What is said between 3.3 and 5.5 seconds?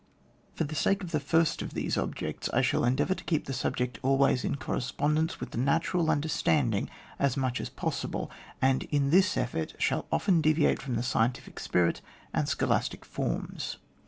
the sub ject always in correspondence